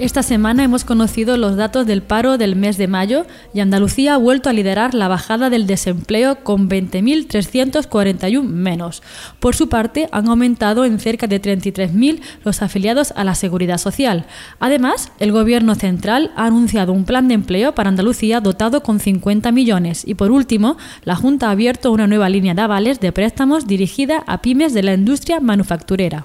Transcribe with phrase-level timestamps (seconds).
[0.00, 4.16] Esta semana hemos conocido los datos del paro del mes de mayo y Andalucía ha
[4.16, 9.02] vuelto a liderar la bajada del desempleo con 20.341 menos.
[9.40, 14.24] Por su parte, han aumentado en cerca de 33.000 los afiliados a la Seguridad Social.
[14.58, 19.52] Además, el Gobierno central ha anunciado un plan de empleo para Andalucía dotado con 50
[19.52, 20.08] millones.
[20.08, 24.24] Y por último, la Junta ha abierto una nueva línea de avales de préstamos dirigida
[24.26, 26.24] a pymes de la industria manufacturera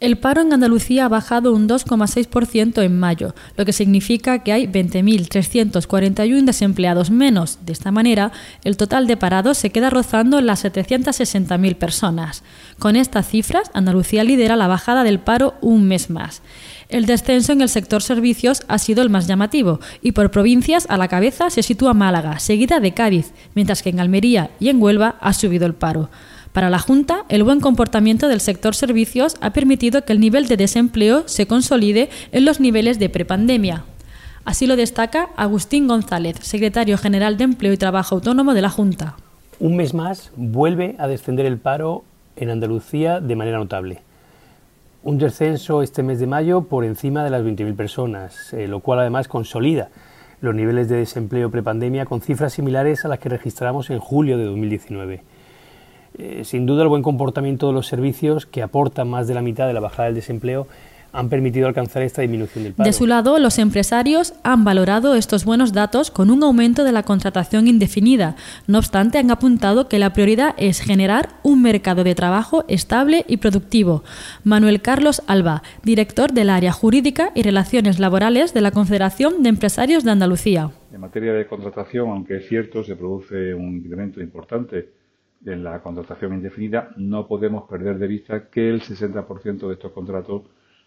[0.00, 4.66] El paro en Andalucía ha bajado un 2,6% en mayo, lo que significa que hay
[4.66, 7.58] 20.341 desempleados menos.
[7.66, 8.32] De esta manera,
[8.64, 12.42] el total de parados se queda rozando las 760.000 personas.
[12.78, 16.40] Con estas cifras, Andalucía lidera la bajada del paro un mes más.
[16.88, 20.96] El descenso en el sector servicios ha sido el más llamativo y por provincias a
[20.96, 25.16] la cabeza se sitúa Málaga, seguida de Cádiz, mientras que en Almería y en Huelva
[25.20, 26.08] ha subido el paro.
[26.52, 30.56] Para la Junta, el buen comportamiento del sector servicios ha permitido que el nivel de
[30.56, 33.84] desempleo se consolide en los niveles de prepandemia.
[34.44, 39.14] Así lo destaca Agustín González, secretario general de Empleo y Trabajo Autónomo de la Junta.
[39.60, 42.02] Un mes más vuelve a descender el paro
[42.34, 44.00] en Andalucía de manera notable.
[45.04, 48.98] Un descenso este mes de mayo por encima de las 20.000 personas, eh, lo cual
[48.98, 49.88] además consolida
[50.40, 54.44] los niveles de desempleo prepandemia con cifras similares a las que registramos en julio de
[54.46, 55.22] 2019.
[56.18, 59.66] Eh, sin duda el buen comportamiento de los servicios, que aportan más de la mitad
[59.66, 60.66] de la bajada del desempleo,
[61.12, 62.86] han permitido alcanzar esta disminución del paro.
[62.86, 67.02] De su lado, los empresarios han valorado estos buenos datos con un aumento de la
[67.02, 68.36] contratación indefinida.
[68.66, 73.38] No obstante, han apuntado que la prioridad es generar un mercado de trabajo estable y
[73.38, 74.04] productivo.
[74.44, 80.04] Manuel Carlos Alba, director del área jurídica y relaciones laborales de la Confederación de Empresarios
[80.04, 80.70] de Andalucía.
[80.92, 84.99] En materia de contratación, aunque es cierto, se produce un incremento importante
[85.44, 90.42] en la contratación indefinida, no podemos perder de vista que el 60% de estos contratos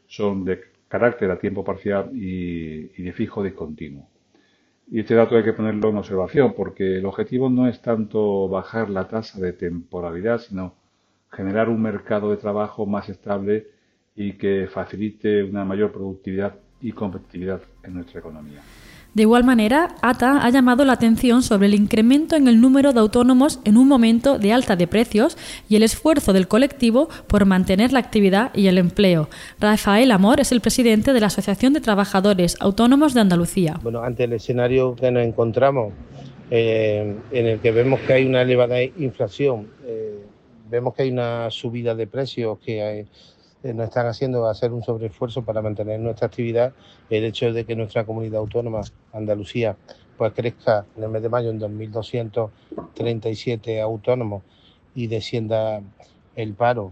[0.08, 4.08] son de carácter a tiempo parcial y, de fijo discontinuo.
[4.92, 8.90] Y este dato hay que ponerlo en observación porque el objetivo no es tanto bajar
[8.90, 10.76] la tasa de temporalidad, sino
[11.32, 13.68] generar un mercado de trabajo más estable
[14.16, 18.62] y que facilite una mayor productividad y competitividad en nuestra economía.
[19.14, 23.00] De igual manera, ATA ha llamado la atención sobre el incremento en el número de
[23.00, 25.38] autónomos en un momento de alta de precios
[25.70, 29.30] y el esfuerzo del colectivo por mantener la actividad y el empleo.
[29.60, 33.80] Rafael Amor es el presidente de la Asociación de Trabajadores Autónomos de Andalucía.
[33.84, 35.94] Bueno, ante el escenario que nos encontramos,
[36.50, 40.26] eh, en el que vemos que hay una elevada inflación, eh,
[40.72, 43.06] vemos que hay una subida de precios, que hay
[43.64, 46.74] nos están haciendo hacer un sobreesfuerzo para mantener nuestra actividad.
[47.10, 48.82] El hecho de que nuestra comunidad autónoma,
[49.14, 49.78] Andalucía,
[50.18, 54.44] pues crezca en el mes de mayo en 2.237 autónomos
[54.94, 55.82] y descienda
[56.36, 56.92] el paro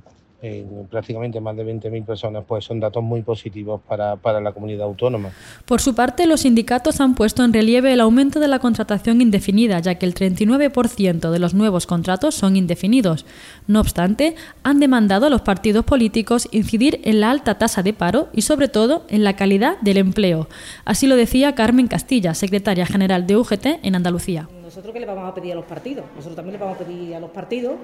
[0.90, 5.30] prácticamente más de 20.000 personas, pues son datos muy positivos para, para, la comunidad autónoma.
[5.66, 9.80] Por su parte, los sindicatos han puesto en relieve el aumento de la contratación indefinida,
[9.80, 13.26] ya que el 39% de los nuevos contratos son indefinidos.
[13.68, 18.30] No obstante, han demandado a los partidos políticos incidir en la alta tasa de paro
[18.34, 20.48] y, sobre todo, en la calidad del empleo.
[20.86, 24.50] Así lo decía Carmen Castilla, secretaria general de UGT en Andalucía.
[24.64, 26.06] ¿Nosotros qué le vamos a pedir a los partidos?
[26.16, 27.76] Nosotros también le vamos a pedir a los partidos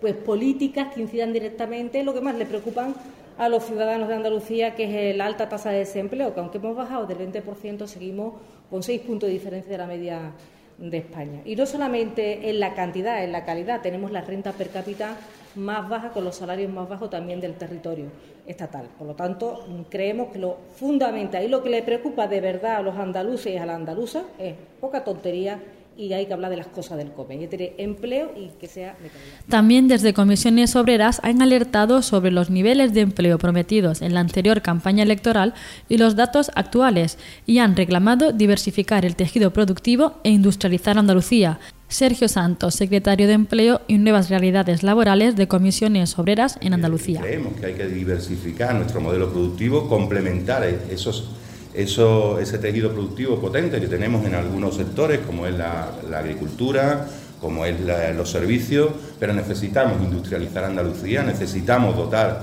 [0.00, 2.94] pues políticas que incidan directamente en lo que más le preocupan
[3.38, 6.76] a los ciudadanos de Andalucía, que es la alta tasa de desempleo, que aunque hemos
[6.76, 8.34] bajado del 20%, seguimos
[8.70, 10.32] con seis puntos de diferencia de la media
[10.78, 11.40] de España.
[11.44, 15.16] Y no solamente en la cantidad, en la calidad, tenemos la renta per cápita
[15.54, 18.06] más baja con los salarios más bajos también del territorio
[18.46, 18.88] estatal.
[18.98, 22.82] Por lo tanto, creemos que lo fundamental y lo que le preocupa de verdad a
[22.82, 25.58] los andaluces y a la andaluza es poca tontería
[25.96, 28.92] y hay que hablar de las cosas del COPE, y tener empleo y que sea
[29.02, 29.40] de calidad.
[29.48, 34.62] También desde comisiones obreras han alertado sobre los niveles de empleo prometidos en la anterior
[34.62, 35.54] campaña electoral
[35.88, 41.58] y los datos actuales y han reclamado diversificar el tejido productivo e industrializar Andalucía.
[41.88, 47.20] Sergio Santos, secretario de Empleo y Nuevas Realidades Laborales de Comisiones Obreras en Andalucía.
[47.20, 51.28] Creemos que hay que diversificar nuestro modelo productivo, complementar esos
[51.76, 57.06] eso, ese tejido productivo potente que tenemos en algunos sectores, como es la, agricultura,
[57.40, 57.76] como es
[58.16, 58.90] los servicios,
[59.20, 62.42] pero necesitamos industrializar Andalucía, necesitamos dotar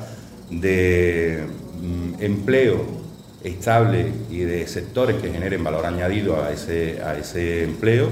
[0.52, 1.44] de
[1.82, 2.86] mm, empleo
[3.44, 8.10] estable y de sectores que generen valor añadido a ese, a ese empleo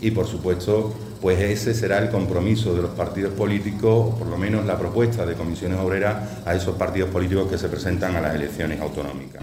[0.00, 4.36] y por supuesto pues ese será el compromiso de los partidos políticos, o por lo
[4.36, 8.34] menos la propuesta de comisiones obreras a esos partidos políticos que se presentan a las
[8.34, 9.42] elecciones autonómicas.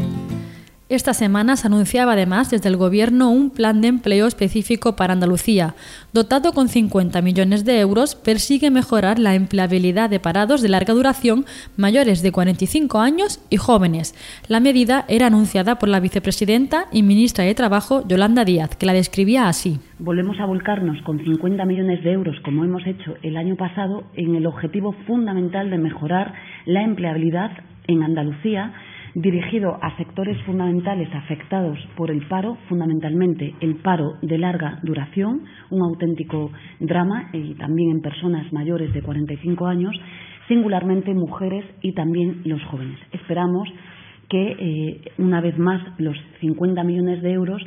[0.91, 5.73] Esta semana se anunciaba además desde el Gobierno un plan de empleo específico para Andalucía.
[6.11, 11.45] Dotado con 50 millones de euros, persigue mejorar la empleabilidad de parados de larga duración
[11.77, 14.15] mayores de 45 años y jóvenes.
[14.49, 18.91] La medida era anunciada por la vicepresidenta y ministra de Trabajo, Yolanda Díaz, que la
[18.91, 19.79] describía así.
[19.97, 24.35] Volvemos a volcarnos con 50 millones de euros, como hemos hecho el año pasado, en
[24.35, 26.33] el objetivo fundamental de mejorar
[26.65, 27.51] la empleabilidad
[27.87, 28.73] en Andalucía
[29.15, 35.81] dirigido a sectores fundamentales afectados por el paro, fundamentalmente el paro de larga duración, un
[35.81, 39.95] auténtico drama, y también en personas mayores de 45 años,
[40.47, 42.99] singularmente mujeres y también los jóvenes.
[43.11, 43.67] Esperamos
[44.29, 47.61] que, eh, una vez más, los 50 millones de euros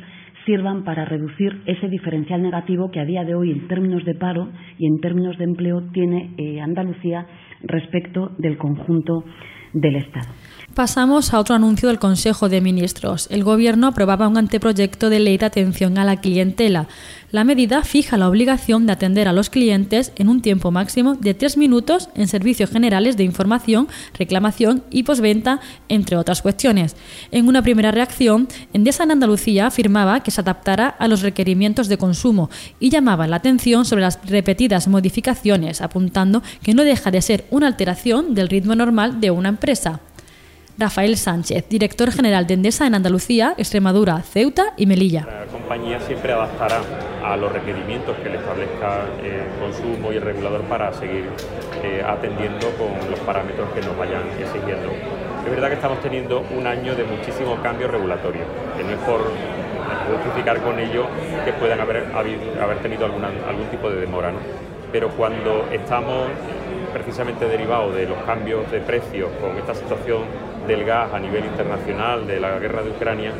[0.45, 4.49] sirvan para reducir ese diferencial negativo que a día de hoy, en términos de paro
[4.77, 7.25] y en términos de empleo, tiene eh, Andalucía
[7.63, 9.23] respecto del conjunto
[9.75, 10.27] del Estado.
[10.73, 13.27] Pasamos a otro anuncio del Consejo de Ministros.
[13.31, 16.87] El Gobierno aprobaba un anteproyecto de ley de atención a la clientela.
[17.31, 21.33] La medida fija la obligación de atender a los clientes en un tiempo máximo de
[21.33, 23.87] tres minutos en servicios generales de información,
[24.17, 26.95] reclamación y posventa, entre otras cuestiones.
[27.31, 31.97] En una primera reacción, Endesa en Andalucía afirmaba que se adaptará a los requerimientos de
[31.97, 32.49] consumo
[32.79, 37.67] y llamaba la atención sobre las repetidas modificaciones, apuntando que no deja de ser una
[37.67, 39.64] alteración del ritmo normal de una empresa.
[40.77, 45.25] Rafael Sánchez, director general de Endesa en Andalucía, Extremadura, Ceuta y Melilla.
[45.25, 46.81] La compañía siempre adaptará
[47.23, 51.25] a los requerimientos que le establezca el consumo y el regulador para seguir
[51.81, 54.91] eh, atendiendo con los parámetros que nos vayan exigiendo.
[55.45, 58.43] Es verdad que estamos teniendo un año de muchísimo cambio regulatorio,
[58.77, 59.31] que no es por
[60.11, 61.07] justificar con ello
[61.45, 64.39] que puedan haber, haber tenido alguna, algún tipo de demora, ¿no?
[64.95, 66.27] pero cuando estamos
[66.95, 70.23] precisamente derivados de los cambios de precios con esta situación
[70.65, 73.33] del gas a nivel internacional, de la guerra de Ucrania,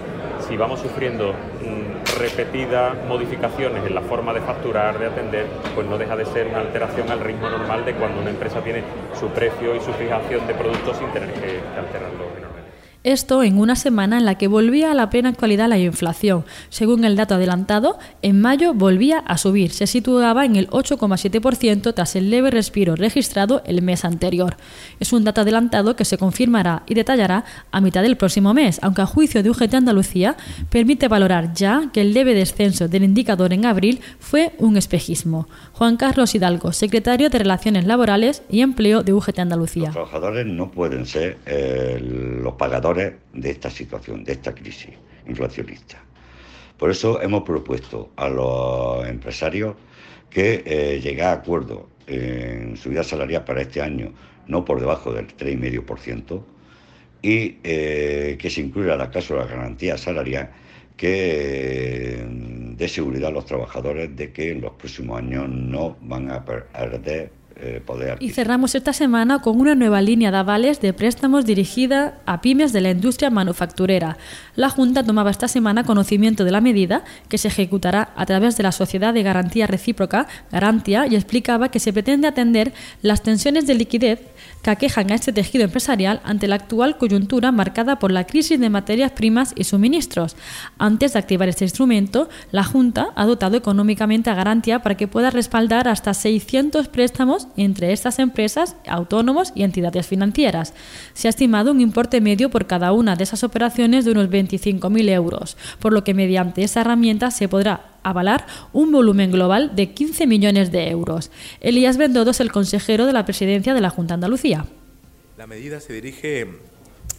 [0.46, 5.98] si vamos sufriendo mm, repetidas modificaciones en la forma de facturar, de atender, pues no
[5.98, 8.84] deja de ser una alteración al ritmo normal de cuando una empresa tiene
[9.18, 12.65] su precio y su fijación de productos sin tener que, alterarlo
[13.06, 16.44] esto en una semana en la que volvía a la plena actualidad la inflación.
[16.70, 22.16] Según el dato adelantado, en mayo volvía a subir, se situaba en el 8,7% tras
[22.16, 24.58] el leve respiro registrado el mes anterior.
[25.00, 29.04] Es un dato adelantado que se confirmará y detallará a mitad del próximo mes, aunque
[29.04, 30.36] a juicio de UGT Andalucía
[30.70, 35.48] permite valorar ya que el leve descenso del indicador en abril fue un espejismo.
[35.78, 39.88] Juan Carlos Hidalgo, secretario de Relaciones Laborales y Empleo de UGT Andalucía.
[39.88, 44.92] Los trabajadores no pueden ser eh, los pagadores de esta situación, de esta crisis
[45.28, 46.02] inflacionista.
[46.78, 49.76] Por eso hemos propuesto a los empresarios
[50.30, 54.14] que eh, a acuerdo en subida salarial para este año
[54.48, 56.42] no por debajo del 3,5%
[57.22, 60.52] y eh, que se incluya la cláusula de garantía salarial
[60.96, 62.26] que
[62.78, 67.32] dé seguridad a los trabajadores de que en los próximos años no van a perder
[67.58, 67.82] eh,
[68.20, 72.74] y cerramos esta semana con una nueva línea de avales de préstamos dirigida a pymes
[72.74, 74.18] de la industria manufacturera.
[74.58, 78.64] La Junta tomaba esta semana conocimiento de la medida que se ejecutará a través de
[78.64, 83.76] la Sociedad de Garantía Recíproca, Garantia, y explicaba que se pretende atender las tensiones de
[83.76, 84.20] liquidez
[84.66, 88.72] que aquejan a este tejido empresarial ante la actual coyuntura marcada por la crisis de
[88.72, 90.36] materias primas y suministros.
[90.80, 95.30] Antes de activar este instrumento, la Junta ha dotado económicamente a Garantía para que pueda
[95.30, 100.74] respaldar hasta 600 préstamos entre estas empresas, autónomos y entidades financieras.
[101.14, 105.10] Se ha estimado un importe medio por cada una de esas operaciones de unos 25.000
[105.10, 110.28] euros, por lo que mediante esa herramienta se podrá avalar un volumen global de 15
[110.28, 111.32] millones de euros.
[111.60, 114.66] Elías Bendodo es el consejero de la presidencia de la Junta de Andalucía.
[115.38, 116.48] La medida se dirige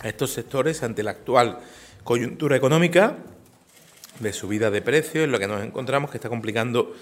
[0.00, 1.58] a estos sectores ante la actual
[2.04, 3.18] coyuntura económica
[4.20, 6.94] de subida de precios, en lo que nos encontramos que está complicando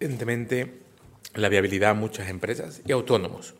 [0.00, 0.80] evidentemente
[1.34, 3.54] la viabilidad a muchas empresas y autónomos.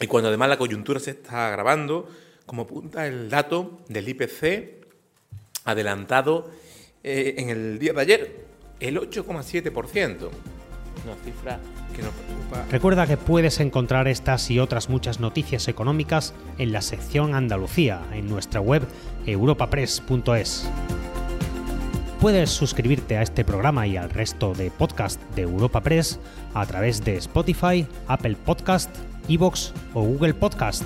[0.00, 2.10] Y cuando además la coyuntura se está agravando,
[2.44, 4.84] como apunta el dato del IPC
[5.64, 6.50] adelantado
[7.06, 8.46] eh, en el día de ayer,
[8.80, 10.28] el 8,7%.
[11.04, 11.60] una cifra
[11.94, 12.66] que nos preocupa.
[12.68, 18.28] Recuerda que puedes encontrar estas y otras muchas noticias económicas en la sección Andalucía, en
[18.28, 18.82] nuestra web
[19.24, 20.68] europapress.es.
[22.20, 26.18] Puedes suscribirte a este programa y al resto de podcast de Europa Press
[26.54, 28.90] a través de Spotify, Apple Podcast,
[29.28, 30.82] Evox o Google Podcast.